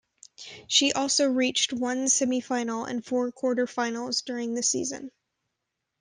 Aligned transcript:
She 0.67 0.93
also 0.93 1.27
reached 1.27 1.73
one 1.73 2.05
semifinal 2.05 2.89
and 2.89 3.05
four 3.05 3.31
quarterfinals 3.31 4.25
during 4.25 4.55
the 4.55 4.63
season. 4.63 5.11